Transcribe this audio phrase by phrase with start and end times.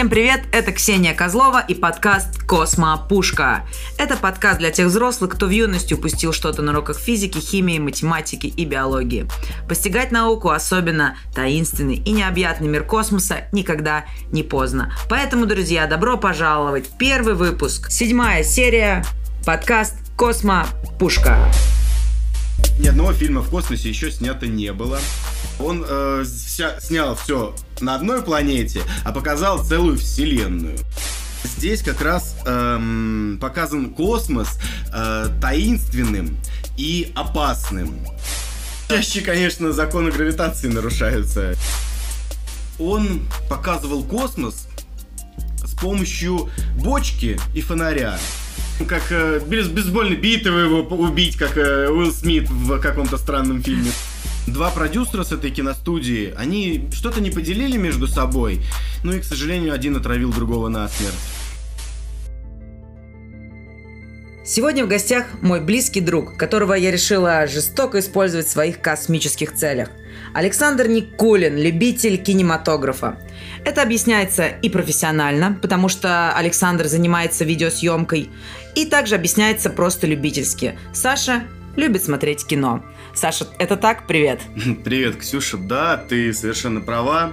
[0.00, 3.66] Всем привет, это Ксения Козлова и подкаст «Космо Пушка».
[3.98, 8.46] Это подкаст для тех взрослых, кто в юности упустил что-то на уроках физики, химии, математики
[8.46, 9.28] и биологии.
[9.68, 14.90] Постигать науку, особенно таинственный и необъятный мир космоса, никогда не поздно.
[15.10, 19.04] Поэтому, друзья, добро пожаловать первый выпуск, седьмая серия,
[19.44, 20.66] подкаст «Космо
[20.98, 21.36] Пушка».
[22.78, 24.98] Ни одного фильма в космосе еще снято не было.
[25.60, 30.78] Он э, вся, снял все на одной планете, а показал целую вселенную.
[31.44, 34.58] Здесь как раз эм, показан космос
[34.92, 36.36] э, таинственным
[36.76, 37.94] и опасным.
[38.88, 41.54] Чаще, конечно, законы гравитации нарушаются.
[42.78, 44.66] Он показывал космос
[45.62, 48.18] с помощью бочки и фонаря.
[48.88, 53.90] Как э, без бейсбольной биты его убить, как э, Уилл Смит в каком-то странном фильме.
[54.52, 58.60] Два продюсера с этой киностудии, они что-то не поделили между собой,
[59.04, 61.14] ну и, к сожалению, один отравил другого насмерть.
[64.44, 69.90] Сегодня в гостях мой близкий друг, которого я решила жестоко использовать в своих космических целях.
[70.34, 73.18] Александр Никулин, любитель кинематографа.
[73.64, 78.30] Это объясняется и профессионально, потому что Александр занимается видеосъемкой,
[78.74, 80.76] и также объясняется просто любительски.
[80.92, 81.44] Саша
[81.76, 82.84] любит смотреть кино.
[83.20, 84.06] Саша, это так?
[84.06, 84.40] Привет.
[84.82, 85.58] Привет, Ксюша.
[85.58, 87.32] Да, ты совершенно права.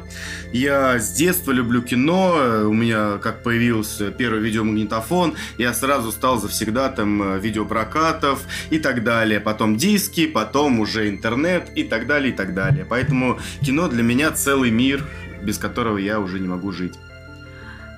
[0.51, 2.65] Я с детства люблю кино.
[2.65, 9.05] У меня, как появился первый видеомагнитофон, я сразу стал завсегда там э, видеопрокатов и так
[9.05, 9.39] далее.
[9.39, 12.83] Потом диски, потом уже интернет и так далее, и так далее.
[12.83, 15.07] Поэтому кино для меня целый мир,
[15.41, 16.95] без которого я уже не могу жить.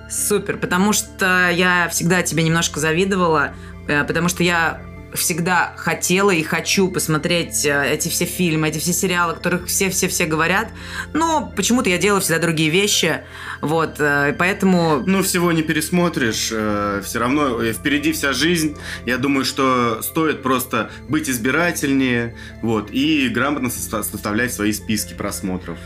[0.08, 3.52] Супер, потому что я всегда тебе немножко завидовала,
[3.88, 4.80] э, потому что я
[5.14, 10.26] всегда хотела и хочу посмотреть э, эти все фильмы, эти все сериалы, о которых все-все-все
[10.26, 10.68] говорят,
[11.12, 13.22] но почему-то я делаю всегда другие вещи,
[13.60, 15.02] вот, э, поэтому...
[15.06, 18.76] Ну, всего не пересмотришь, э, все равно впереди вся жизнь,
[19.06, 25.78] я думаю, что стоит просто быть избирательнее, вот, и грамотно составлять свои списки просмотров.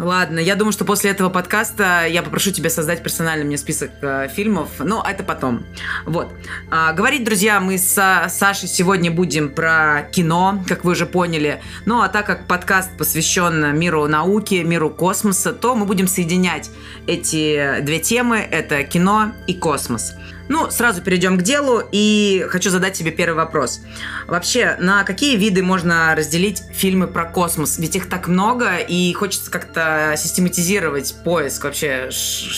[0.00, 4.28] Ладно, я думаю, что после этого подкаста я попрошу тебя создать персональный мне список э,
[4.34, 5.66] фильмов, но это потом.
[6.06, 6.32] Вот.
[6.70, 11.60] А, говорить, друзья, мы с Сашей сегодня будем про кино, как вы уже поняли.
[11.84, 16.70] Ну, а так как подкаст посвящен миру науки, миру космоса, то мы будем соединять
[17.06, 18.38] эти две темы.
[18.38, 20.14] Это кино и космос.
[20.50, 23.82] Ну, сразу перейдем к делу и хочу задать тебе первый вопрос.
[24.26, 27.78] Вообще, на какие виды можно разделить фильмы про космос?
[27.78, 31.62] Ведь их так много, и хочется как-то систематизировать поиск.
[31.62, 32.10] Вообще,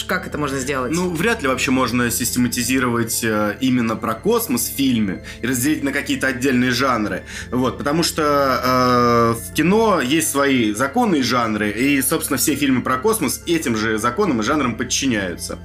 [0.06, 0.90] как это можно сделать?
[0.90, 5.92] Ну, вряд ли вообще можно систематизировать э, именно про космос в фильме и разделить на
[5.92, 7.24] какие-то отдельные жанры.
[7.50, 12.80] Вот, потому что э, в кино есть свои законы и жанры, и, собственно, все фильмы
[12.80, 15.58] про космос этим же законам и жанрам подчиняются.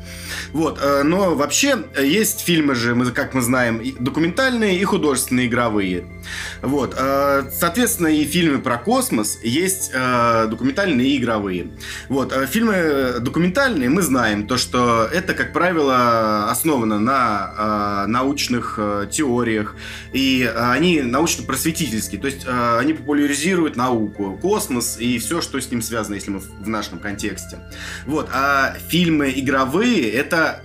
[0.52, 1.86] Вот, э, но вообще
[2.18, 6.06] есть фильмы же, мы, как мы знаем, документальные и художественные игровые.
[6.62, 6.96] Вот.
[6.98, 11.68] Э, соответственно, и фильмы про космос есть э, документальные и игровые.
[12.10, 12.34] Вот.
[12.34, 18.80] Э, фильмы документальные мы знаем, то, что это, как правило, основано на научных
[19.12, 19.76] теориях,
[20.14, 26.16] и они научно-просветительские, то есть они популяризируют науку, космос и все, что с ним связано,
[26.16, 27.60] если мы в нашем контексте.
[28.06, 28.30] Вот.
[28.34, 30.62] А фильмы игровые это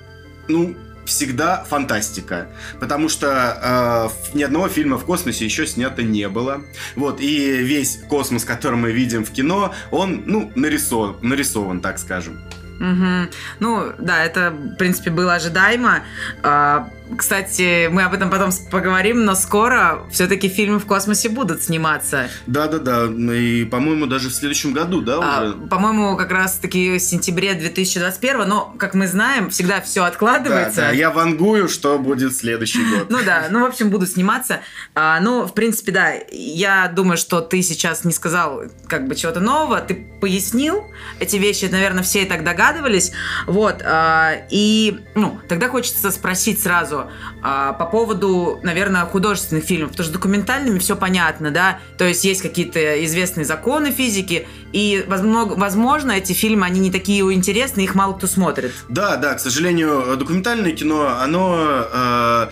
[0.48, 0.74] ну,
[1.04, 2.48] всегда фантастика,
[2.80, 6.62] потому что э, ни одного фильма в космосе еще снято не было.
[6.96, 12.40] Вот, и весь космос, который мы видим в кино, он, ну, нарисован, нарисован так скажем.
[12.80, 13.30] Угу.
[13.60, 16.02] Ну, да, это, в принципе, было ожидаемо.
[16.42, 22.28] А, кстати, мы об этом потом поговорим, но скоро все-таки фильмы в космосе будут сниматься.
[22.46, 25.68] Да-да-да, и, по-моему, даже в следующем году, да, а, уже?
[25.68, 30.82] По-моему, как раз-таки в сентябре 2021, но, как мы знаем, всегда все откладывается.
[30.82, 33.10] Да, да, я вангую, что будет следующий год.
[33.10, 34.60] Ну да, ну, в общем, будут сниматься.
[34.94, 39.40] А, ну, в принципе, да, я думаю, что ты сейчас не сказал как бы чего-то
[39.40, 40.84] нового, ты пояснил
[41.18, 43.12] эти вещи, наверное, все и так догадывались,
[43.46, 47.01] вот, а, и, ну, тогда хочется спросить сразу,
[47.42, 52.42] а, по поводу, наверное, художественных фильмов, потому что документальными все понятно, да, то есть есть
[52.42, 58.26] какие-то известные законы физики, и, возможно, эти фильмы, они не такие интересные, их мало кто
[58.26, 58.72] смотрит.
[58.88, 62.48] Да, да, к сожалению, документальное кино, оно э,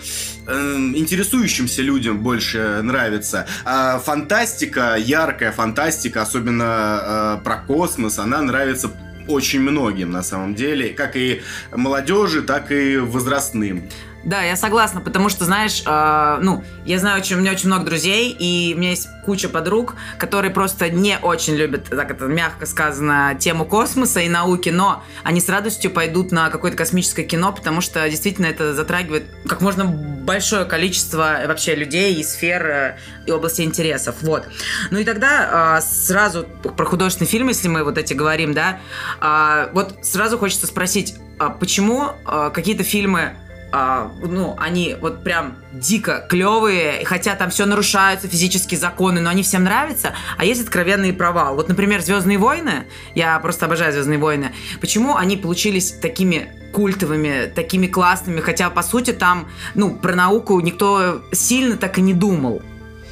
[0.47, 3.47] э, интересующимся людям больше нравится.
[3.65, 8.91] А фантастика, яркая фантастика, особенно э, про космос, она нравится
[9.27, 13.89] очень многим на самом деле, как и молодежи, так и возрастным.
[14.23, 17.85] Да, я согласна, потому что, знаешь, э, ну, я знаю, очень, у меня очень много
[17.85, 22.65] друзей, и у меня есть куча подруг, которые просто не очень любят, так это мягко
[22.67, 27.81] сказано, тему космоса и науки, но они с радостью пойдут на какое-то космическое кино, потому
[27.81, 33.61] что действительно это затрагивает как можно большое количество вообще людей и сфер э, и области
[33.61, 34.17] интересов.
[34.21, 34.47] Вот.
[34.91, 38.79] Ну и тогда э, сразу про художественный фильм, если мы вот эти говорим, да,
[39.19, 43.35] э, вот сразу хочется спросить, э, почему э, какие-то фильмы
[43.71, 49.43] а, ну, они вот прям дико клевые, хотя там все нарушаются, физические законы, но они
[49.43, 51.55] всем нравятся, а есть откровенный провал.
[51.55, 52.85] Вот, например, Звездные войны,
[53.15, 59.11] я просто обожаю Звездные войны, почему они получились такими культовыми, такими классными, хотя, по сути,
[59.11, 62.61] там, ну, про науку никто сильно так и не думал.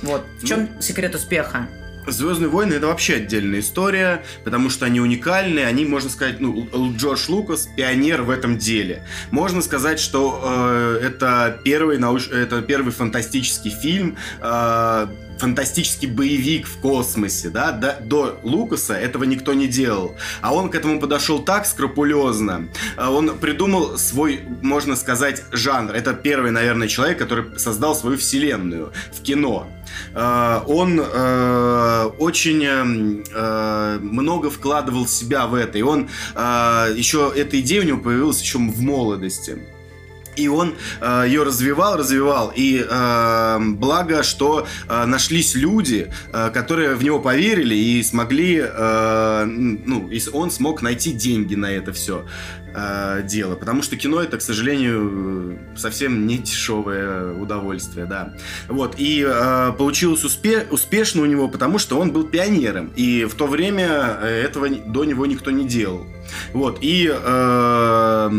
[0.01, 0.25] Вот.
[0.41, 1.67] В чем ну, секрет успеха?
[2.11, 7.25] Звездные войны это вообще отдельная история, потому что они уникальные, они, можно сказать, ну, Джордж
[7.29, 9.03] Лукас пионер в этом деле.
[9.31, 10.41] Можно сказать, что
[11.01, 12.27] э, это первый науч...
[12.29, 14.17] это первый фантастический фильм.
[14.41, 15.07] Э,
[15.39, 20.15] фантастический боевик в космосе, да, до, до Лукаса этого никто не делал.
[20.41, 22.69] А он к этому подошел так скрупулезно.
[22.97, 25.93] А он придумал свой, можно сказать, жанр.
[25.93, 29.67] Это первый, наверное, человек, который создал свою вселенную в кино.
[30.13, 35.77] А, он э, очень э, много вкладывал себя в это.
[35.77, 39.59] И он еще, эта идея у него появилась еще в молодости.
[40.39, 42.51] И он э, ее развивал, развивал.
[42.55, 49.45] И э, благо, что э, нашлись люди, э, которые в него поверили и смогли, э,
[49.45, 52.25] ну, и он смог найти деньги на это все
[52.73, 53.55] э, дело.
[53.55, 58.33] Потому что кино это, к сожалению, совсем не дешевое удовольствие, да.
[58.67, 58.95] Вот.
[58.97, 62.91] И э, получилось успе успешно у него, потому что он был пионером.
[62.95, 66.05] И в то время э, этого до него никто не делал.
[66.53, 66.79] Вот.
[66.81, 68.29] И э,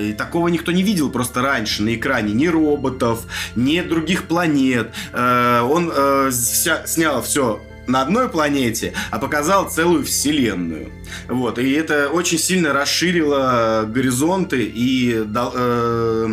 [0.00, 2.32] и такого никто не видел просто раньше на экране.
[2.32, 3.26] Ни роботов,
[3.56, 4.92] ни других планет.
[5.12, 10.90] Э, он э, снял все на одной планете, а показал целую вселенную.
[11.28, 16.26] Вот, и это очень сильно расширило горизонты и дал, э,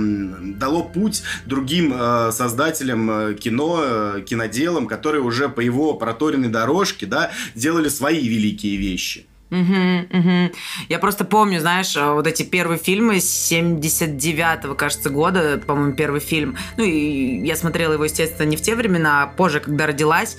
[0.56, 7.31] дало путь другим э, создателям кино, э, киноделам, которые уже по его проторенной дорожке, да,
[7.56, 9.25] делали свои великие вещи.
[9.49, 10.51] Угу, угу.
[10.89, 16.57] Я просто помню, знаешь, э, вот эти первые фильмы 79-го, кажется, года, по-моему, первый фильм.
[16.75, 20.38] Ну, и я смотрела его, естественно, не в те времена, а позже, когда родилась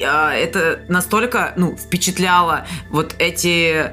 [0.00, 3.92] э, это настолько, ну, впечатляло вот эти,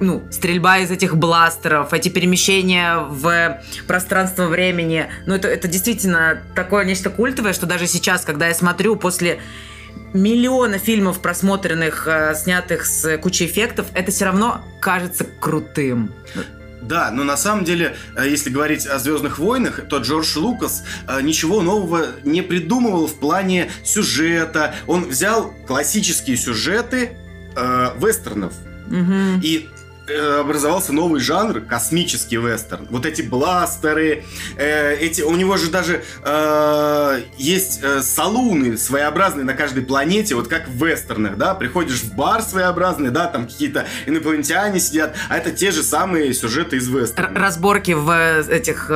[0.00, 5.06] ну, стрельба из этих бластеров, эти перемещения в пространство времени.
[5.26, 9.38] Ну, это, это действительно такое нечто культовое, что даже сейчас, когда я смотрю после
[10.12, 16.12] миллиона фильмов просмотренных, э, снятых с кучей эффектов, это все равно кажется крутым.
[16.82, 21.22] Да, но на самом деле, э, если говорить о Звездных войнах, то Джордж Лукас э,
[21.22, 24.74] ничего нового не придумывал в плане сюжета.
[24.86, 27.16] Он взял классические сюжеты
[27.54, 28.52] э, вестернов.
[28.88, 29.40] Угу.
[29.42, 29.68] И
[30.40, 32.86] образовался новый жанр космический вестерн.
[32.90, 34.24] Вот эти бластеры,
[34.56, 40.48] э, эти, у него же даже э, есть э, салуны своеобразные на каждой планете, вот
[40.48, 45.50] как в вестернах, да, приходишь в бар своеобразный, да, там какие-то инопланетяне сидят, а это
[45.50, 47.38] те же самые сюжеты из вестерна.
[47.38, 48.90] Разборки в э, этих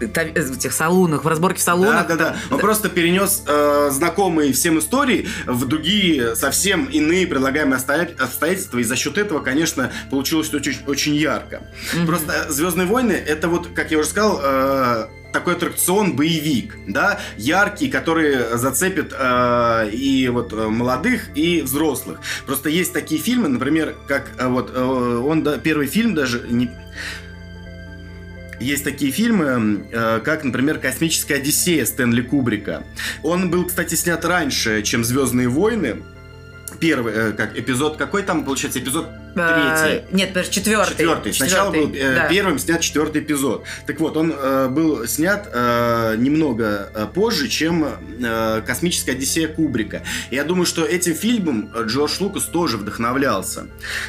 [0.00, 2.06] в этих салунах, в разборке в салунах.
[2.08, 2.54] Да, да, да.
[2.54, 8.96] Он просто перенес э, знакомые всем истории в другие совсем иные предлагаемые обстоятельства, и за
[8.96, 11.62] счет этого, конечно, получилось очень, очень ярко.
[11.94, 12.06] Mm-hmm.
[12.06, 17.88] Просто Звездные войны это вот, как я уже сказал, э, такой аттракцион боевик, да, яркий,
[17.88, 22.20] который зацепит э, и вот э, молодых, и взрослых.
[22.46, 26.70] Просто есть такие фильмы, например, как э, вот э, он да, первый фильм даже не
[28.60, 32.84] есть такие фильмы, э, как, например, «Космическая Одиссея» Стэнли Кубрика.
[33.22, 35.96] Он был, кстати, снят раньше, чем «Звездные войны»,
[36.78, 39.06] первый, э, как эпизод, какой там получается эпизод
[39.36, 40.04] а, третий?
[40.12, 40.90] нет, четвертый.
[40.90, 41.34] Четвертый.
[41.34, 42.28] Сначала был э, да.
[42.28, 43.64] первым снят четвертый эпизод.
[43.86, 50.02] Так вот, он э, был снят э, немного э, позже, чем э, «Космическая Одиссея» Кубрика.
[50.30, 53.66] Я думаю, что этим фильмом Джордж Лукас тоже вдохновлялся.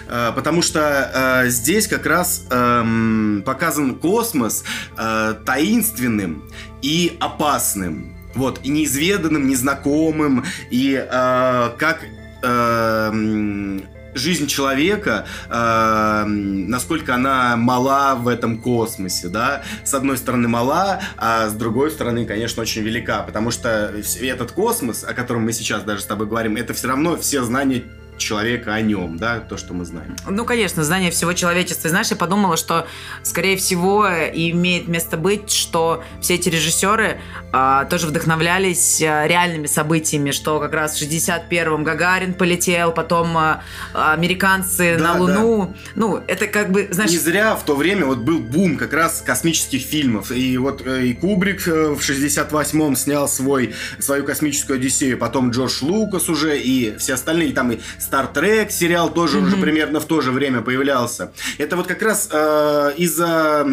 [0.07, 4.63] Э, потому что э, здесь как раз э, показан космос
[4.97, 6.49] э, таинственным
[6.81, 8.15] и опасным.
[8.35, 11.99] Вот, и неизведанным, незнакомым, и э, как
[12.41, 13.79] э,
[14.13, 21.47] жизнь человека, э, насколько она мала в этом космосе, да, с одной стороны мала, а
[21.47, 26.01] с другой стороны, конечно, очень велика, потому что этот космос, о котором мы сейчас даже
[26.01, 27.83] с тобой говорим, это все равно все знания
[28.19, 30.15] человека о нем, да, то, что мы знаем.
[30.27, 31.87] Ну, конечно, знание всего человечества.
[31.87, 32.87] И знаешь, я подумала, что,
[33.23, 37.19] скорее всего, имеет место быть, что все эти режиссеры
[37.51, 43.63] а, тоже вдохновлялись а, реальными событиями, что как раз в 61-м Гагарин полетел, потом а,
[43.93, 45.75] американцы Да, на Луну.
[45.95, 47.11] Ну, это как бы, знаешь...
[47.11, 50.31] Не зря в то время вот был бум как раз космических фильмов.
[50.31, 55.79] И вот э, и Кубрик э, в 68-м снял свой, свою космическую Одиссею, потом Джордж
[55.81, 60.21] Лукас уже, и все остальные, там и Star Trek сериал тоже уже примерно в то
[60.21, 61.31] же время появлялся.
[61.57, 63.65] Это вот как раз э, из-за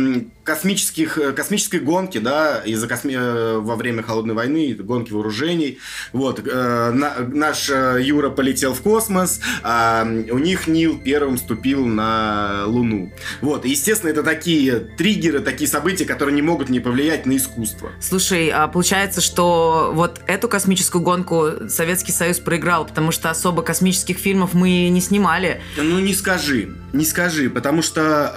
[0.46, 3.14] космических, э, космической гонки, да, из-за косми...
[3.14, 5.78] э, во время Холодной войны, гонки вооружений.
[6.12, 11.84] Вот, э, на- наш э, Юра полетел в космос, а у них Нил первым ступил
[11.84, 13.12] на Луну.
[13.40, 17.90] Вот, и, естественно, это такие триггеры, такие события, которые не могут не повлиять на искусство.
[18.00, 24.18] Слушай, а получается, что вот эту космическую гонку Советский Союз проиграл, потому что особо космических
[24.18, 25.60] фильмов мы не снимали.
[25.76, 28.32] Ну, не скажи, не скажи, потому что,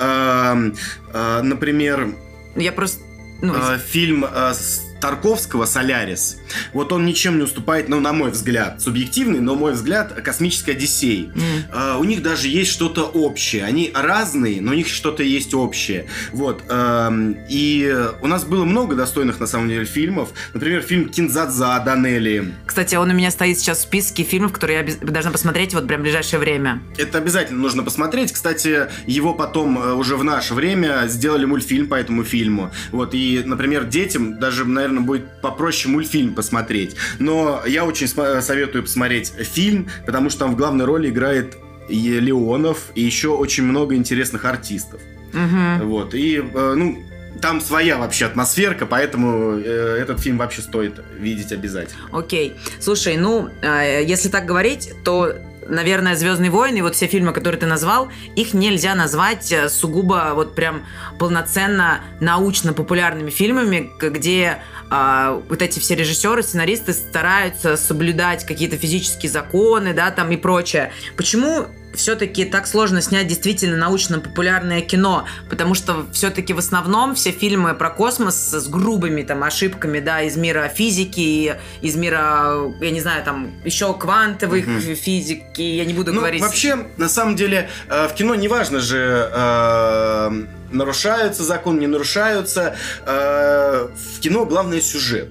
[0.53, 0.75] эм,
[1.13, 2.13] э, например,
[2.55, 3.03] Я просто...
[3.41, 6.37] Ну, э, фильм э, с Тарковского «Солярис»,
[6.73, 11.31] вот он ничем не уступает, ну, на мой взгляд, субъективный, но мой взгляд, «Космической Одиссей».
[11.35, 11.41] м.
[11.73, 13.63] Э, у них даже есть что-то общее.
[13.63, 16.07] Они разные, но у них что-то есть общее.
[16.31, 16.63] Вот.
[16.69, 20.29] эм, и у нас было много достойных, на самом деле, фильмов.
[20.53, 22.53] Например, фильм «Кинзадза» Данелли.
[22.65, 26.01] Кстати, он у меня стоит сейчас в списке фильмов, которые я должна посмотреть вот прям
[26.01, 26.81] в ближайшее время.
[26.97, 28.31] Это обязательно нужно посмотреть.
[28.31, 32.71] Кстати, его потом э, уже в наше время сделали мультфильм по этому фильму.
[32.91, 36.95] Вот, и, например, детям даже, наверное, будет попроще мультфильм посмотреть.
[37.19, 42.91] Но я очень советую посмотреть фильм, потому что там в главной роли играет и Леонов
[42.95, 45.01] и еще очень много интересных артистов.
[45.33, 45.87] Мгм.
[45.87, 47.03] Вот, и, э, ну,
[47.41, 52.01] там своя вообще атмосферка, поэтому э, этот фильм вообще стоит видеть обязательно.
[52.11, 52.55] Окей.
[52.79, 55.33] Слушай, ну, э, если так говорить, то
[55.69, 60.55] наверное, Звездные войны, вот все фильмы, которые ты назвал, их нельзя назвать э, сугубо вот
[60.55, 60.85] прям
[61.17, 69.93] полноценно научно-популярными фильмами, где а, вот эти все режиссеры, сценаристы стараются соблюдать какие-то физические законы,
[69.93, 70.91] да, там и прочее.
[71.15, 77.73] Почему все-таки так сложно снять действительно научно-популярное кино, потому что все-таки в основном все фильмы
[77.73, 83.23] про космос с грубыми там ошибками, да, из мира физики, из мира, я не знаю,
[83.23, 84.95] там еще квантовых Мгм.
[84.95, 86.41] физики, я не буду Ну, говорить.
[86.41, 90.31] вообще, на самом деле, э, в кино неважно же, э,
[90.71, 92.75] нарушаются законы, не нарушаются.
[93.05, 95.29] Э, в кино главное сюжет.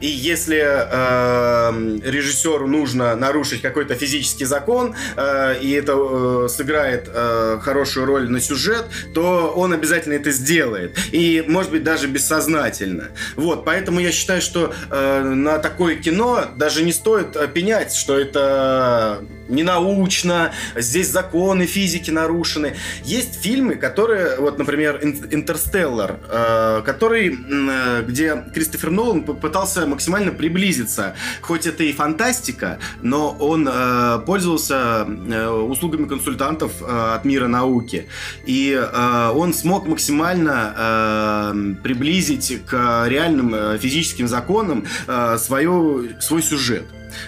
[0.00, 7.58] И если э, режиссеру нужно нарушить какой-то физический закон, э, и это э, сыграет э,
[7.62, 10.96] хорошую роль на сюжет, то он обязательно это сделает.
[11.12, 13.08] И, может быть, даже бессознательно.
[13.36, 18.18] Вот, поэтому я считаю, что э, на такое кино даже не стоит э, пенять, что
[18.18, 22.74] это не научно, здесь законы физики нарушены.
[23.04, 29.24] Есть фильмы, которые, вот, например, «Ин- «Интерстеллар», э, который, э, где Кристофер Нолан
[29.64, 31.14] попытался максимально приблизиться.
[31.40, 38.06] Хоть это и фантастика, но он э, пользовался э, услугами консультантов э, от мира науки.
[38.46, 46.42] И э, он смог максимально э, приблизить к реальным э, физическим законам э, свою, свой
[46.42, 46.84] сюжет.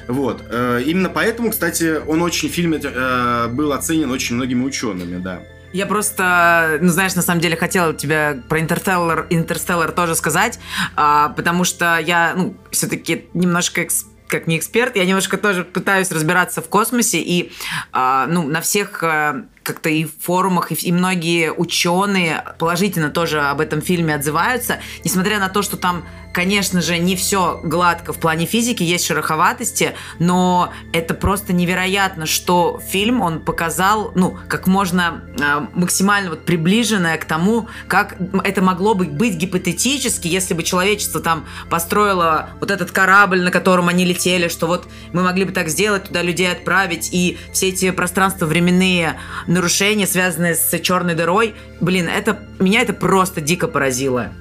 [0.09, 0.43] Вот.
[0.50, 5.40] Э, Именно поэтому, кстати, он очень в фильме э, был оценен очень многими учеными, да.
[5.76, 10.59] Я просто, ну знаешь, на самом деле хотела тебе про Интерстеллар, Интерстеллар тоже сказать,
[10.97, 13.87] а, потому что я, ну, все-таки немножко
[14.26, 17.52] как не эксперт, я немножко тоже пытаюсь разбираться в космосе, и,
[17.92, 23.61] а, ну, на всех а, как-то и форумах, и, и многие ученые положительно тоже об
[23.61, 28.47] этом фильме отзываются, несмотря на то, что там, конечно же, не все гладко в плане
[28.47, 35.69] физики, есть шероховатости, но это просто невероятно, что фильм, он показал, ну, как можно а,
[35.75, 41.45] максимально вот приближенное к тому, как это могло бы быть гипотетически, если бы человечество там
[41.69, 46.05] построило вот этот корабль, на котором они летели, что вот мы могли бы так сделать,
[46.05, 49.19] туда людей отправить, и все эти пространство-временные
[49.57, 54.33] нарушения, связанные с черной дырой, блин, это меня это просто дико поразило.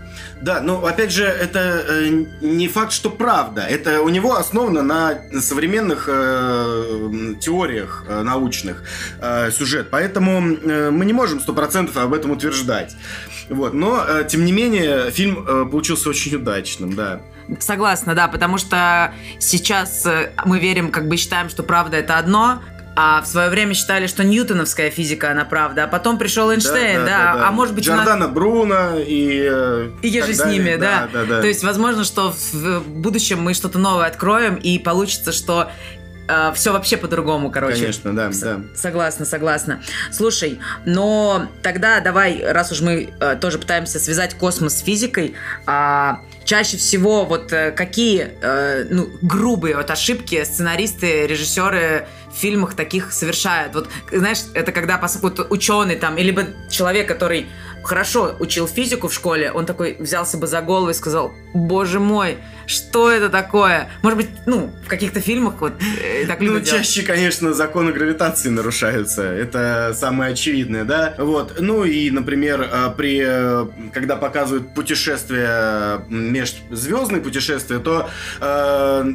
[0.42, 3.62] Да, но опять же, это э, не факт, что правда.
[3.62, 8.84] Это у него основано на современных э, теориях э, научных
[9.22, 9.88] э, сюжет.
[9.90, 12.96] Поэтому э, мы не можем сто процентов об этом утверждать.
[13.50, 13.74] Вот.
[13.74, 17.22] Но, э, тем не менее, фильм э, получился очень удачным, да.
[17.60, 22.62] Согласна, да, потому что сейчас э, мы верим, как бы считаем, что правда это одно,
[22.96, 27.48] а в свое время считали, что ньютоновская физика, она правда, а потом пришел Эйнштейн, да,
[27.48, 27.86] а может быть...
[27.86, 29.48] Джордана Бруно и...
[29.52, 30.58] э, И я так же с далее.
[30.60, 31.10] ними, да.
[31.12, 31.42] да, да.
[31.42, 35.70] То есть, возможно, что в будущем мы что-то новое откроем, и получится, что
[36.28, 37.76] э, все вообще по-другому, короче.
[37.82, 38.62] Конечно, да, С- да.
[38.76, 39.82] Согласна, согласна.
[40.12, 46.22] Слушай, но тогда давай, раз уж мы э, тоже пытаемся связать космос с физикой, а,
[46.44, 53.12] чаще всего вот э, какие э, ну, грубые вот ошибки сценаристы, режиссеры в фильмах таких
[53.14, 53.74] совершают?
[53.74, 57.48] Вот, знаешь, это когда пос- вот ученый там, или человек, который
[57.86, 62.38] хорошо учил физику в школе, он такой взялся бы за голову и сказал, боже мой,
[62.68, 63.90] что это такое?
[64.02, 65.74] Может быть, ну, в каких-то фильмах вот
[66.04, 66.82] э, так Ну, любят делать.
[66.82, 69.22] чаще, конечно, законы гравитации нарушаются.
[69.22, 71.14] Это самое очевидное, да?
[71.18, 71.58] Вот.
[71.60, 78.10] Ну и, например, э, при, э, когда показывают путешествия, межзвездные путешествия, то
[78.42, 79.14] э,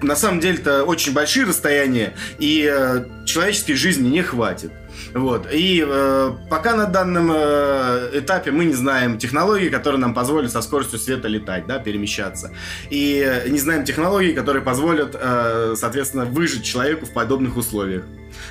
[0.00, 4.72] на самом деле это очень большие расстояния, и э, человеческой жизни не хватит.
[5.14, 5.48] Вот.
[5.52, 10.62] И э, пока на данном э, этапе мы не знаем технологии, которые нам позволят со
[10.62, 12.52] скоростью света летать, да, перемещаться.
[12.90, 18.04] И не знаем технологий, которые позволят, э, соответственно, выжить человеку в подобных условиях.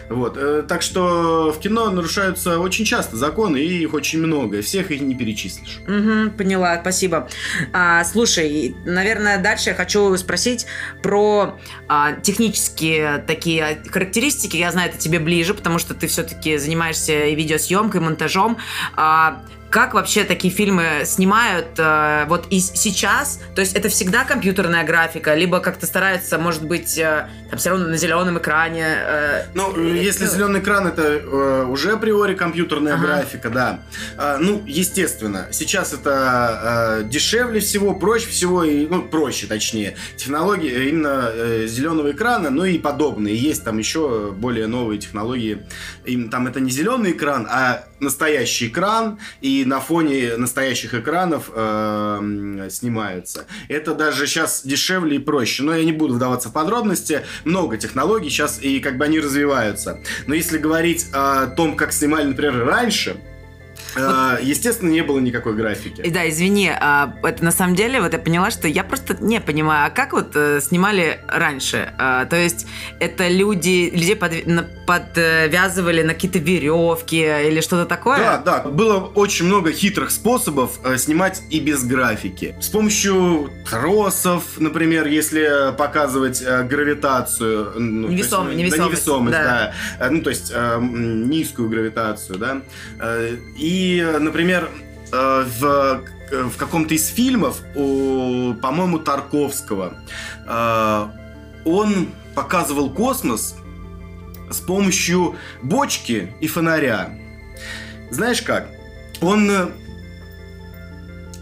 [0.10, 0.38] Вот.
[0.38, 5.02] э, Так что в кино нарушаются очень часто законы, и их очень много, всех их
[5.02, 5.80] не перечислишь.
[5.88, 7.28] Мгм, поняла, спасибо.
[7.74, 10.66] А, слушай, наверное, дальше я хочу спросить
[11.02, 14.58] про а, технические такие характеристики.
[14.58, 18.58] Я знаю, это тебе ближе, потому что ты все-таки занимаешься и видеосъемкой, и монтажом.
[18.96, 23.40] А, как вообще такие фильмы снимают э, вот и сейчас?
[23.56, 27.88] То есть это всегда компьютерная графика, либо как-то стараются, может быть, э, там все равно
[27.88, 28.86] на зеленом экране.
[28.86, 33.06] э, Ну, э, если э, зеленый экран, это э, уже априори компьютерная Ага.
[33.06, 33.80] графика, да.
[34.18, 40.70] А, ну, естественно, сейчас это э, дешевле всего, проще всего, и, ну, проще, точнее, технологии
[40.70, 43.38] э, именно э, зеленого экрана, ну и подобные.
[43.38, 45.66] Есть там еще более новые технологии.
[46.06, 52.68] Им, там это не зеленый экран, а настоящий экран, и на фоне настоящих экранов э,
[52.70, 53.46] снимаются.
[53.68, 55.64] Это даже сейчас дешевле и проще.
[55.64, 57.22] Но я не буду вдаваться в подробности.
[57.46, 60.00] Много технологий сейчас, и как бы они развиваются.
[60.28, 63.18] Но если говорить о том, как снимали, например, раньше,
[64.42, 66.02] естественно, не было никакой графики.
[66.02, 69.40] И Да, извини, а, это на самом деле, вот я поняла, что я просто не
[69.42, 71.94] понимаю, а как вот э, снимали раньше?
[71.98, 72.68] А, то есть
[73.00, 78.18] это люди, людей подвязывали на какие-то веревки или что-то такое?
[78.18, 82.56] Да, да, было очень много хитрых способов э, снимать и без графики.
[82.62, 87.74] С помощью тросов, например, если показывать э, гравитацию.
[87.80, 89.74] ну, то есть, ну, невесомость, Да, невесомость, да.
[90.00, 90.06] да.
[90.06, 92.62] Э, Ну, то есть э, м, низкую гравитацию, да.
[93.00, 93.36] Э,
[93.82, 94.70] И, например,
[95.12, 99.96] э, в в каком-то из фильмов, по-моему, Тарковского,
[100.48, 101.08] э,
[101.66, 103.58] он показывал космос
[104.50, 107.20] с помощью бочки и фонаря.
[108.12, 108.70] Знаешь как?
[109.20, 109.68] Он э,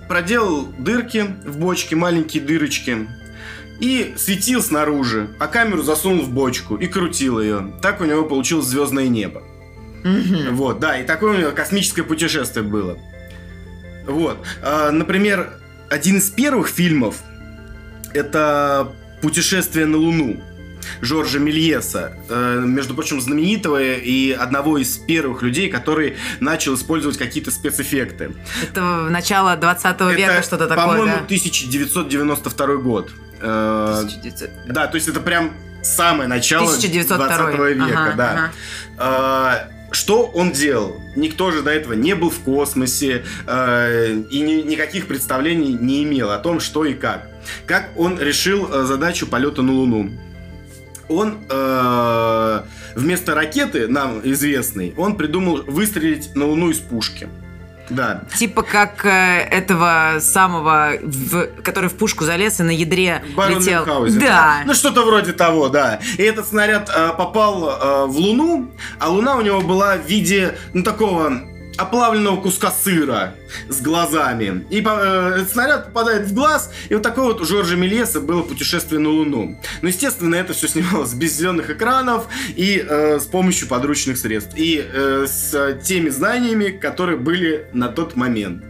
[0.07, 3.07] проделал дырки в бочке, маленькие дырочки,
[3.79, 7.73] и светил снаружи, а камеру засунул в бочку и крутил ее.
[7.83, 9.43] Так у него получилось звездное небо.
[10.51, 12.97] Вот, да, и такое у него космическое путешествие было.
[14.05, 14.45] Вот.
[14.61, 15.49] А, например,
[15.89, 17.17] один из первых фильмов
[18.13, 20.41] это «Путешествие на Луну»
[21.01, 27.51] Жоржа Мельеса, э, между прочим, знаменитого и одного из первых людей, который начал использовать какие-то
[27.51, 28.33] спецэффекты.
[28.63, 31.23] Это начало 20 века, Это, что-то такое, по-моему, да?
[31.25, 33.11] 1992 год.
[33.41, 34.49] Э, 1900.
[34.67, 37.17] да, то есть это прям самое начало 1902.
[37.17, 38.51] 20 века, Ага, да.
[38.97, 39.69] ага.
[39.91, 40.97] Что он делал?
[41.15, 46.31] Никто же до этого не был в космосе э, и ни- никаких представлений не имел
[46.31, 47.27] о том, что и как.
[47.65, 50.11] Как он решил э, задачу полета на Луну?
[51.07, 52.61] Он э,
[52.95, 57.27] вместо ракеты, нам известной, он придумал выстрелить на Луну из пушки.
[57.89, 58.21] Да.
[58.37, 63.79] Типа как э, этого самого, в- который в пушку залез и на ядре Барон летел.
[63.85, 64.57] Мюнхгаузен, Да.
[64.65, 65.99] Ну, что-то вроде того, да.
[66.17, 70.55] И этот снаряд э, попал э, в Луну, а Луна у него была в виде,
[70.73, 71.33] ну, такого
[71.79, 73.35] оплавленного куска сыра
[73.69, 74.65] с глазами.
[74.69, 78.99] И э, снаряд попадает в глаз, и вот такое вот у Жоржа Мельеса было путешествие
[78.99, 79.59] на Луну.
[79.81, 84.53] Ну, естественно, это все снималось без зеленых экранов и э, с помощью подручных средств.
[84.55, 88.63] И э, с теми знаниями, которые были на тот момент.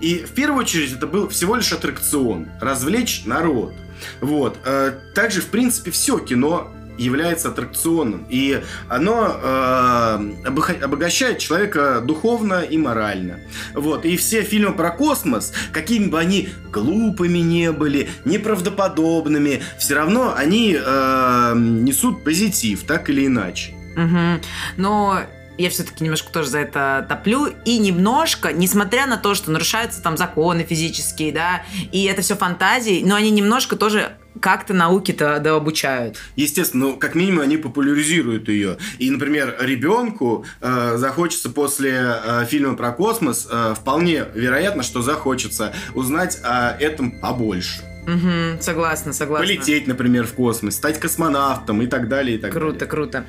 [0.00, 3.74] И в первую очередь это был всего лишь аттракцион, развлечь народ.
[4.20, 4.58] Вот.
[4.64, 8.26] Э, Также, в принципе, все кино является аттракционом.
[8.28, 13.40] И оно э, обога- обогащает человека духовно и морально.
[13.74, 14.04] Вот.
[14.04, 20.76] И все фильмы про космос, какими бы они глупыми не были, неправдоподобными, все равно они
[20.78, 23.74] э, несут позитив, так или иначе.
[23.96, 24.40] Мгм.
[24.76, 25.20] Но
[25.58, 27.52] я все-таки немножко тоже за это топлю.
[27.64, 31.62] И немножко, несмотря на то, что нарушаются там законы физические, да,
[31.92, 36.18] и это все фантазии, но они немножко тоже как-то науки-то да, обучают.
[36.36, 38.78] Естественно, ну, как минимум они популяризируют ее.
[38.98, 45.72] И, например, ребенку э, захочется после э, фильма про космос, э, вполне вероятно, что захочется
[45.94, 47.93] узнать о этом побольше.
[48.06, 49.46] Угу, согласна, согласна.
[49.46, 52.88] Полететь, например, в космос, стать космонавтом и так далее, и так круто, далее.
[52.88, 53.26] Круто, круто.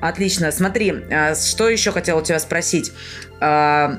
[0.00, 0.52] Отлично.
[0.52, 2.92] Смотри, а, что еще хотела у тебя спросить?
[3.40, 3.98] А,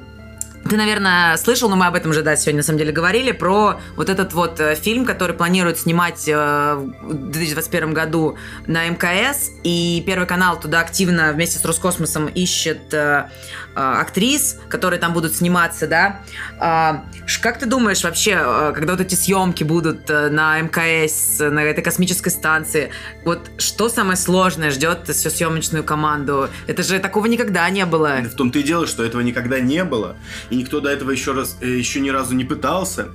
[0.70, 3.80] ты, наверное, слышал, но мы об этом уже, да, сегодня на самом деле говорили, про
[3.98, 10.02] вот этот вот э, фильм, который планируют снимать э, в 2021 году на МКС, и
[10.08, 13.30] Первый канал туда активно вместе с Роскосмосом ищет э,
[13.76, 16.22] актрис, которые там будут сниматься, да.
[16.60, 17.06] А,
[17.42, 22.92] как ты думаешь вообще, когда вот эти съемки будут на МКС, на этой космической станции,
[23.26, 26.50] вот что самое сложное ждет всю съемочную команду?
[26.68, 28.20] Это же такого никогда не было.
[28.24, 30.16] В том-то и дело, что этого никогда не было
[30.50, 33.10] и никто до этого еще раз, э, еще ни разу не пытался.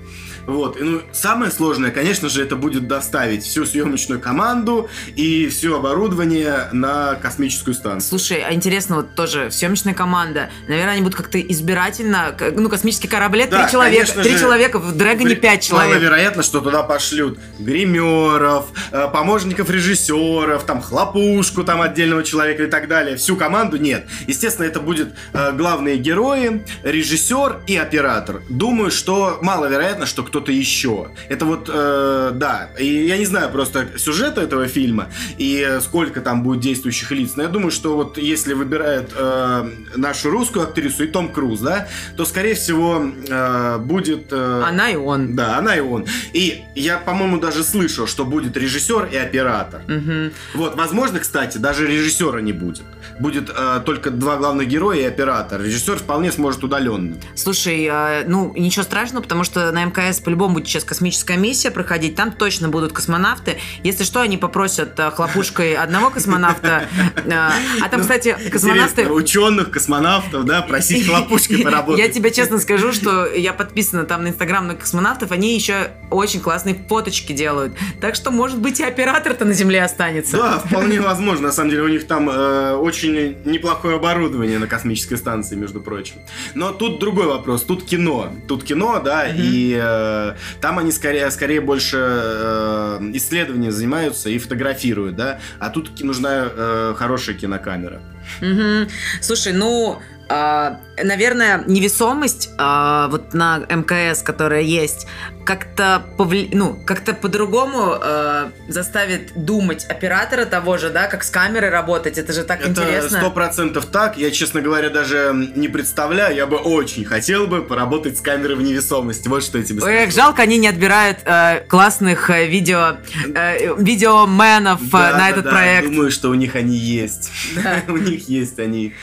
[0.49, 0.81] Вот.
[0.81, 6.71] И, ну, самое сложное, конечно же, это будет доставить всю съемочную команду и все оборудование
[6.73, 8.19] на космическую станцию.
[8.19, 13.51] Слушай, а интересно, вот тоже съемочная команда, наверное, они будут как-то избирательно, ну, космический кораблет,
[13.51, 15.95] да, три человека, три же, человека, в Дрэгоне пять человек.
[15.95, 22.89] Маловероятно, что туда пошлют гримеров, э, помощников режиссеров, там, хлопушку там отдельного человека и так
[22.89, 23.19] далее.
[23.19, 24.07] Всю команду нет.
[24.27, 28.41] Естественно, это будет э, главные герои, режиссер и оператор.
[28.49, 31.09] Думаю, что маловероятно, что кто кто-то еще.
[31.29, 36.45] Это вот, э, да, и я не знаю просто сюжета этого фильма и сколько там
[36.45, 41.07] будет действующих лиц, но я думаю, что вот если выбирают э, нашу русскую актрису и
[41.09, 44.29] Том Круз, да, то, скорее всего, э, будет...
[44.31, 45.35] Э, она и он.
[45.35, 46.07] Да, она и он.
[46.33, 49.81] И я, по-моему, даже слышал, что будет режиссер и оператор.
[49.89, 50.33] Угу.
[50.55, 52.85] Вот, возможно, кстати, даже режиссера не будет.
[53.19, 55.61] Будет э, только два главных героя и оператор.
[55.61, 57.17] Режиссер вполне сможет удаленно.
[57.35, 62.15] Слушай, э, ну, ничего страшного, потому что на МКС по-любому будет сейчас космическая миссия проходить,
[62.15, 63.59] там точно будут космонавты.
[63.83, 66.89] Если что, они попросят э, хлопушкой одного космонавта.
[67.25, 69.09] Э, а там, ну, кстати, космонавты...
[69.09, 71.99] Ученых, космонавтов, да, просить хлопушкой поработать.
[71.99, 76.41] Я тебе честно скажу, что я подписана там на инстаграм на космонавтов, они еще очень
[76.41, 77.75] классные фоточки делают.
[78.01, 80.37] Так что, может быть, и оператор-то на Земле останется.
[80.37, 81.49] Да, вполне возможно.
[81.49, 83.08] На самом деле, у них там э, очень
[83.45, 86.17] неплохое оборудование на космической станции, между прочим.
[86.55, 87.63] Но тут другой вопрос.
[87.63, 88.33] Тут кино.
[88.47, 95.41] Тут кино, да, и там они скорее, скорее больше э, исследованием занимаются и фотографируют, да,
[95.59, 98.01] а тут нужна э, хорошая кинокамера.
[98.41, 98.91] Угу.
[99.21, 105.07] Слушай, ну, наверное, невесомость а, вот на МКС, которая есть,
[105.45, 106.51] как-то повли...
[106.53, 112.19] ну, как-то по-другому а, заставит думать оператора того же, да, как с камерой работать.
[112.19, 113.21] Это же так Это интересно.
[113.21, 114.19] Сто процентов так.
[114.19, 116.37] Я, честно говоря, даже не представляю.
[116.37, 119.29] Я бы очень хотел бы поработать с камерой в невесомости.
[119.29, 119.97] Вот что я тебе скажу.
[119.97, 122.99] Эх, жалко, они не отбирают э, классных э, видео
[123.35, 125.51] э, видеоменов э, да, на да, этот да.
[125.51, 125.89] проект.
[125.89, 127.31] Думаю, что у них они есть.
[127.57, 127.83] Да.
[127.89, 128.95] у них есть они.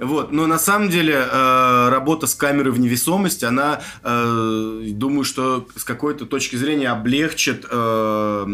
[0.00, 5.66] Вот, но на самом деле э, работа с камерой в невесомости, она, э, думаю, что
[5.76, 8.46] с какой-то точки зрения облегчит э,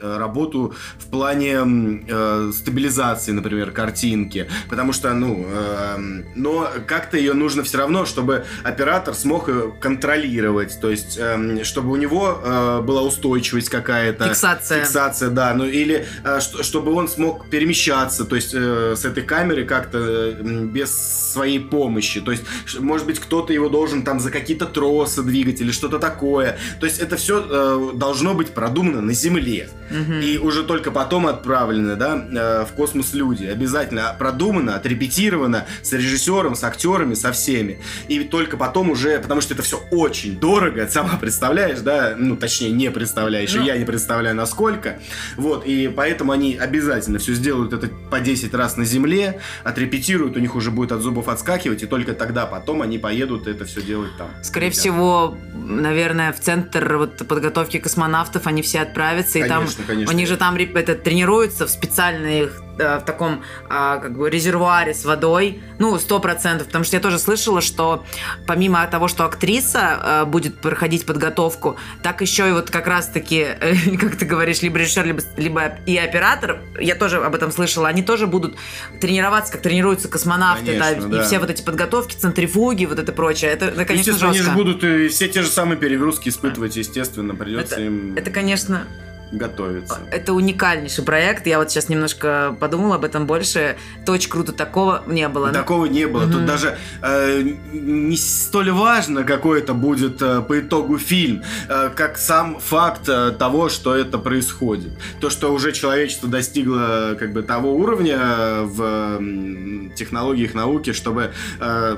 [0.00, 7.32] э, работу в плане э, стабилизации, например, картинки, потому что, ну, э, но как-то ее
[7.32, 9.48] нужно все равно, чтобы оператор смог
[9.80, 14.28] контролировать, то есть, э, чтобы у него э, была устойчивость какая-то.
[14.28, 14.84] Фиксация.
[14.84, 19.64] Фиксация, да, ну или э, чтобы он смог перемещаться, то есть э, с этой камеры
[19.64, 20.42] как-то э,
[20.82, 22.20] без своей помощи.
[22.20, 22.44] То есть,
[22.78, 26.58] может быть, кто-то его должен там за какие-то тросы двигать или что-то такое.
[26.80, 29.68] То есть, это все э, должно быть продумано на Земле.
[29.90, 30.12] Угу.
[30.14, 33.44] И уже только потом отправлены, да, э, в космос люди.
[33.44, 37.80] Обязательно продумано, отрепетировано с режиссером, с актерами, со всеми.
[38.08, 42.70] И только потом уже, потому что это все очень дорого, сама представляешь, да, ну, точнее,
[42.70, 43.62] не представляешь, ну.
[43.62, 44.98] я не представляю, насколько.
[45.36, 50.40] Вот, и поэтому они обязательно все сделают это по 10 раз на Земле, отрепетируют, у
[50.40, 54.10] них уже будет от зубов отскакивать, и только тогда потом они поедут это все делать
[54.18, 54.28] там.
[54.42, 54.80] Скорее ребята.
[54.80, 60.12] всего, наверное, в центр вот подготовки космонавтов они все отправятся, конечно, и там конечно.
[60.12, 65.04] они же там это, тренируются в специальных Э, в таком а, как бы резервуаре с
[65.04, 68.04] водой, ну, сто процентов, потому что я тоже слышала, что
[68.46, 73.96] помимо того, что актриса а, будет проходить подготовку, так еще и вот как раз-таки, э,
[74.00, 78.02] как ты говоришь, либо режиссер, либо, либо и оператор, я тоже об этом слышала, они
[78.02, 78.56] тоже будут
[79.00, 83.12] тренироваться, как тренируются космонавты, конечно, да, да, и все вот эти подготовки, центрифуги, вот это
[83.12, 84.50] прочее, это, это конечно, естественно, жестко.
[84.50, 88.16] они же будут все те же самые перегрузки испытывать, естественно, придется это, им...
[88.16, 88.86] Это, конечно,
[89.32, 89.98] готовится.
[90.10, 91.46] Это уникальнейший проект.
[91.46, 93.76] Я вот сейчас немножко подумала об этом больше.
[94.00, 94.52] Это очень круто.
[94.52, 95.50] Такого не было.
[95.50, 96.30] Такого не было.
[96.30, 97.42] Тут даже э,
[97.72, 103.32] не столь важно, какой это будет э, по итогу фильм, э, как сам факт э,
[103.32, 104.92] того, что это происходит.
[105.20, 111.32] То, что уже человечество достигло как бы того уровня э, в э, технологиях науки, чтобы
[111.60, 111.96] э,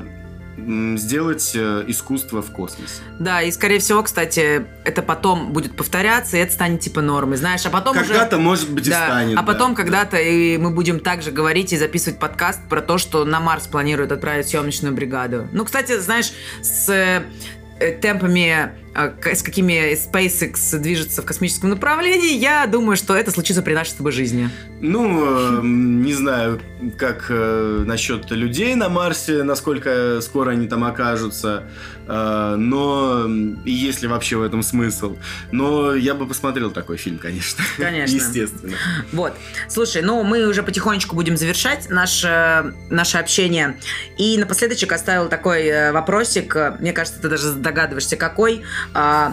[0.56, 3.02] сделать э, искусство в космосе.
[3.18, 7.64] Да, и скорее всего, кстати, это потом будет повторяться, и это станет типа нормой, знаешь,
[7.66, 9.38] а потом когда-то может быть да, и станет.
[9.38, 10.20] А потом да, когда-то да.
[10.20, 14.48] и мы будем также говорить и записывать подкаст про то, что на Марс планируют отправить
[14.48, 15.48] съемочную бригаду.
[15.52, 22.96] Ну, кстати, знаешь, с э, темпами с какими SpaceX движется в космическом направлении, я думаю,
[22.96, 24.50] что это случится при нашей с тобой жизни.
[24.80, 26.60] Ну, не знаю,
[26.98, 31.64] как э, насчет людей на Марсе, насколько скоро они там окажутся,
[32.06, 33.26] э, но
[33.64, 35.16] есть ли вообще в этом смысл.
[35.50, 37.64] Но я бы посмотрел такой фильм, конечно.
[37.76, 38.14] Конечно.
[38.14, 38.74] Естественно.
[39.12, 39.34] Вот.
[39.68, 43.78] Слушай, ну мы уже потихонечку будем завершать наше, наше общение.
[44.18, 46.56] И напоследочек оставил такой э, вопросик.
[46.78, 49.32] Мне кажется, ты даже догадываешься, какой а,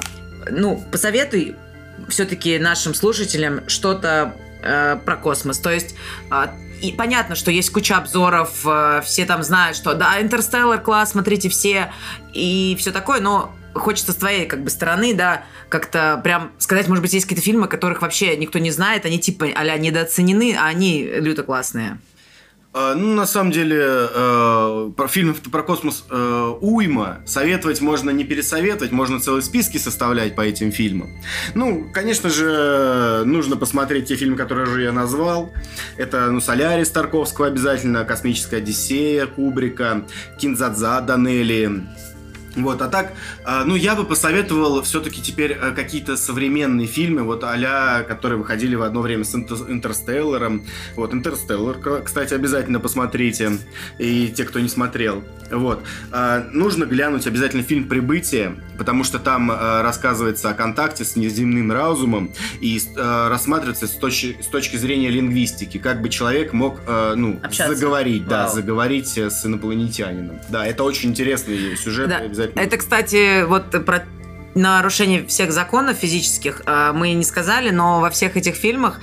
[0.50, 1.56] ну, посоветуй
[2.08, 5.60] все-таки нашим слушателям что-то э, про космос.
[5.60, 5.96] То есть
[6.32, 6.48] э,
[6.82, 11.50] и понятно, что есть куча обзоров, э, все там знают, что да, Интерстеллар класс, смотрите
[11.50, 11.94] все
[12.34, 17.02] и все такое, но хочется с твоей как бы стороны, да, как-то прям сказать, может
[17.02, 21.04] быть, есть какие-то фильмы, которых вообще никто не знает, они типа а недооценены, а они
[21.04, 21.98] люто классные.
[22.74, 27.20] А, ну, на самом деле, э, фильмов про космос э, уйма.
[27.26, 31.10] Советовать можно не пересоветовать, можно целые списки составлять по этим фильмам.
[31.54, 35.52] Ну, конечно же, нужно посмотреть те фильмы, которые уже я назвал.
[35.98, 40.06] Это, ну, «Солярис» Тарковского обязательно, «Космическая Одиссея» Кубрика,
[40.40, 41.84] «Кинзадза» Данелли,
[42.56, 43.14] вот, а так,
[43.46, 48.76] а, ну, я бы посоветовал все-таки теперь э, какие-то современные фильмы, вот а которые выходили
[48.76, 50.66] в одно время с Интерстелларом.
[50.96, 53.58] Вот, Интерстеллар, кстати, обязательно посмотрите,
[54.00, 55.24] и те, кто не смотрел.
[55.50, 55.84] Вот.
[56.12, 62.32] А, нужно глянуть обязательно фильм «Прибытие», потому что там рассказывается о контакте с неземным разумом
[62.60, 67.76] и рассматривается с точки, с точки зрения лингвистики, как бы человек мог, ну, Общаться.
[67.76, 68.30] заговорить, Вау.
[68.30, 70.40] да, заговорить с инопланетянином.
[70.50, 72.22] Да, это очень интересный сюжет, Да.
[72.45, 72.67] Обязательно.
[72.67, 74.04] Это, кстати, вот про
[74.56, 78.99] нарушение всех законов физических э, мы не сказали, но во всех этих фильмах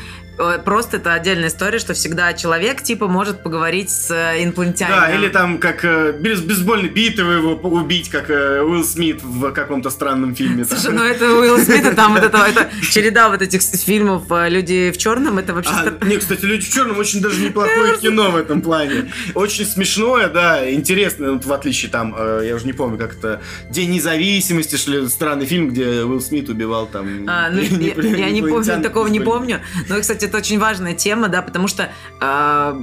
[0.64, 5.00] просто это отдельная история, что всегда человек типа может поговорить с э, инопланетянином.
[5.00, 9.52] Да, или там как э, без, бейсбольной битвы его убить, как э, Уилл Смит в
[9.52, 10.64] каком-то странном фильме.
[10.64, 14.90] Слушай, ну это Уилл Смит, там вот это, это череда вот этих фильмов э, «Люди
[14.90, 15.72] в черном», это вообще...
[15.72, 19.10] А, не, кстати, «Люди в черном» очень даже неплохое кино в этом плане.
[19.34, 23.40] Очень смешное, да, интересное, вот в отличие там, э, я уже не помню, как это,
[23.70, 27.28] «День независимости», что ли, странный фильм, где Уилл Смит убивал там...
[27.28, 29.60] А, ну, я, я не помню, такого не помню.
[29.88, 32.80] Но, кстати, это очень важная тема, да, потому что а,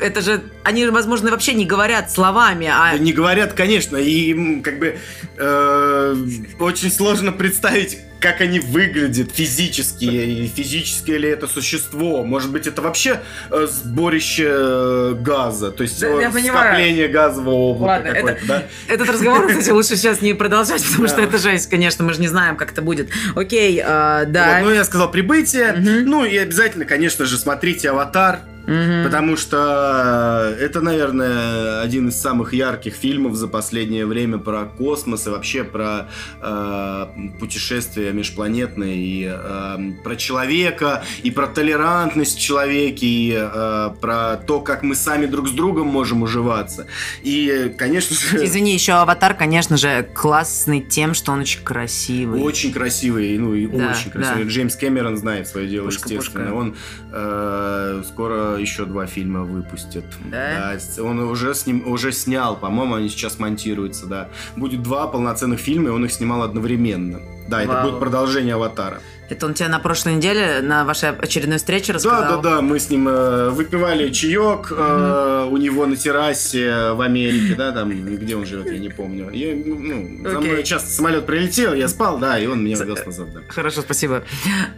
[0.00, 2.96] это же, они, возможно, вообще не говорят словами, а...
[2.98, 4.96] Не говорят, конечно, и как бы
[5.36, 6.16] э,
[6.58, 12.22] очень сложно представить, как они выглядят физически, и физическое ли это существо.
[12.22, 16.68] Может быть, это вообще э, сборище э, газа, то есть Да, э, понимаю.
[16.68, 18.62] скопление газового облака Ладно, какое-то, да?
[18.88, 22.28] Этот разговор, кстати, лучше сейчас не продолжать, потому что это жесть, конечно, мы же не
[22.28, 23.08] знаем, как это будет.
[23.34, 24.60] Окей, а, да.
[24.62, 25.72] Ну, я сказал прибытие.
[25.72, 29.02] Ну, и обязательно, конечно же, смотрите «Аватар», Мгм.
[29.04, 35.30] Потому что это, наверное, один из самых ярких фильмов за последнее время про космос и
[35.30, 36.08] вообще про
[36.40, 37.06] э,
[37.40, 44.60] путешествия межпланетные, и э, про человека, и про толерантность в человеке, и э, про то,
[44.60, 46.86] как мы сами друг с другом можем уживаться.
[47.24, 52.40] И, конечно же, Извини, еще аватар, конечно же, классный тем, что он очень красивый.
[52.40, 54.44] очень красивый, ну и Да, очень красивый.
[54.44, 54.48] да.
[54.50, 56.44] Джеймс Кэмерон знает свое дело, Пушка, естественно.
[56.44, 56.54] пушка.
[56.54, 56.76] Он
[57.12, 60.04] э, скоро еще два фильма выпустит.
[60.30, 60.78] Да?
[60.78, 64.28] с- он уже, с ним, уже снял, по-моему, они сейчас монтируются, да.
[64.56, 67.20] Будет два полноценных фильма, и он их снимал одновременно.
[67.48, 67.90] Да, это Вау.
[67.90, 69.00] будет продолжение «Аватара».
[69.28, 72.42] Это он тебе на прошлой неделе, на вашей очередной встрече Да, рассказал?
[72.42, 77.54] да, да, мы с ним э, выпивали чаек э, у него на террасе в Америке,
[77.56, 79.30] да, там, где он живет, я не помню.
[79.30, 83.32] И, ну, за мной часто самолет прилетел, я спал, да, и он меня вез назад,
[83.32, 83.40] да.
[83.48, 84.24] Хорошо, спасибо.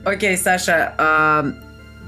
[0.05, 1.47] Окей, Саша, а,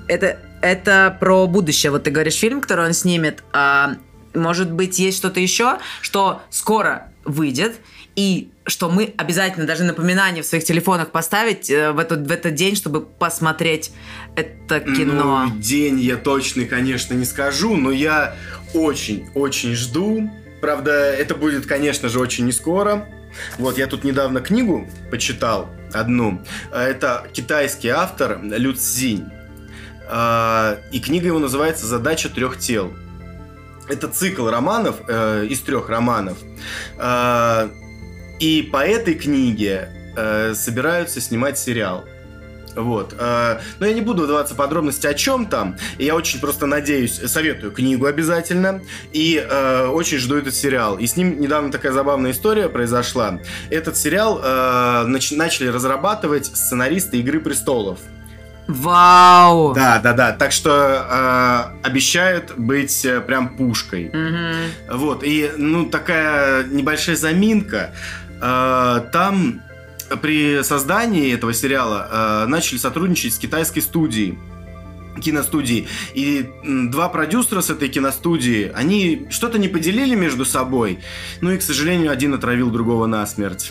[0.06, 1.92] это, это про будущее.
[1.92, 3.44] Вот ты говоришь фильм, который он снимет.
[3.52, 3.96] а,
[4.32, 7.76] может быть, есть что-то еще, что скоро выйдет,
[8.16, 12.54] и что мы обязательно даже напоминание в своих телефонах поставить э, в, этот, в этот
[12.54, 13.92] день, чтобы посмотреть
[14.36, 15.46] это кино.
[15.46, 18.34] Ну, день я точный, конечно, не скажу, но я
[18.72, 20.30] очень-очень жду.
[20.60, 23.06] Правда, это будет, конечно же, очень не скоро.
[23.58, 26.42] Вот, я тут недавно книгу почитал одну.
[26.72, 29.24] Это китайский автор Лю Цзинь.
[29.24, 29.43] А,
[30.06, 32.92] и книга его называется «Задача трех тел».
[33.88, 36.38] Это цикл романов, э, из трех романов.
[36.96, 37.68] Э,
[38.40, 42.04] и по этой книге э, собираются снимать сериал.
[42.74, 43.14] Вот.
[43.18, 45.76] Э, но я не буду вдаваться в подробности о чем там.
[45.98, 48.80] Я очень просто надеюсь, советую книгу обязательно.
[49.12, 50.98] И э, очень жду этот сериал.
[50.98, 53.38] И с ним недавно такая забавная история произошла.
[53.70, 54.46] Этот сериал э,
[55.06, 57.98] нач- начали разрабатывать сценаристы Игры престолов.
[58.66, 59.74] Вау!
[59.74, 60.32] Да, да, да.
[60.32, 64.10] Так что э, обещают быть э, прям пушкой.
[64.12, 64.98] Мгм.
[64.98, 65.22] Вот.
[65.22, 67.94] И, ну, такая небольшая заминка.
[68.40, 69.60] Э, там
[70.22, 74.38] при создании этого сериала э, начали сотрудничать с китайской студией
[75.22, 75.86] киностудии.
[76.14, 80.98] И два продюсера с этой киностудии, они что-то не поделили между собой.
[81.40, 83.70] Ну и, к сожалению, один отравил другого насмерть.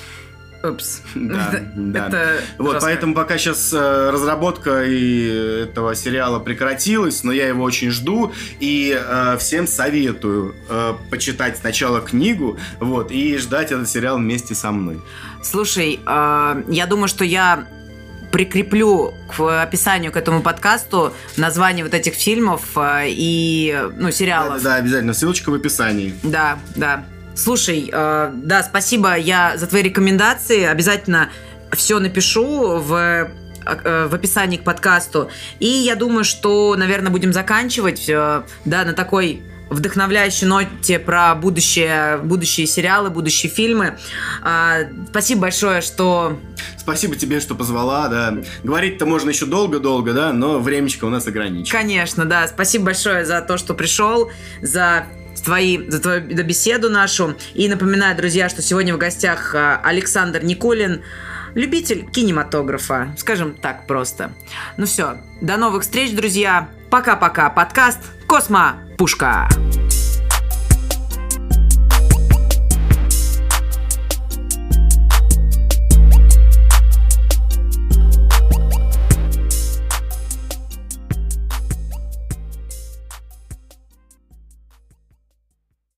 [0.63, 1.01] Упс.
[1.13, 2.07] Да, да.
[2.07, 2.87] Это Вот, жестко.
[2.87, 9.37] поэтому пока сейчас разработка и этого сериала прекратилась, но я его очень жду и э,
[9.39, 15.01] всем советую э, почитать сначала книгу, вот, и ждать этот сериал вместе со мной.
[15.43, 17.67] Слушай, э, я думаю, что я
[18.31, 24.63] прикреплю к описанию к этому подкасту название вот этих фильмов э, и, ну, Да, сериалов.
[24.63, 25.13] да, обязательно.
[25.13, 26.15] Ссылочка в описании.
[26.23, 27.03] Да, да.
[27.35, 30.63] Слушай, э, да, спасибо я за твои рекомендации.
[30.63, 31.29] Обязательно
[31.71, 35.29] все напишу в э, в описании к подкасту.
[35.59, 42.17] И я думаю, что, наверное, будем заканчивать, э, да, на такой вдохновляющей ноте про будущее,
[42.17, 43.97] будущие сериалы, будущие фильмы.
[44.41, 46.39] А, Спасибо большое, что
[46.77, 48.37] Спасибо тебе, что позвала, да.
[48.63, 51.77] Говорить-то можно еще долго-долго, да, но времечко у нас ограничено.
[51.77, 52.47] Конечно, да.
[52.47, 54.29] Спасибо большое за то, что пришел,
[54.61, 55.05] за
[55.43, 57.35] твои, за твою беседу нашу.
[57.53, 61.03] И напоминаю, друзья, что сегодня в гостях а, Александр Никулин,
[61.53, 64.31] любитель кинематографа, скажем так просто.
[64.77, 66.69] Ну все, до новых встреч, друзья.
[66.89, 67.49] Пока-пока.
[67.49, 69.49] Подкаст Космо Пушка.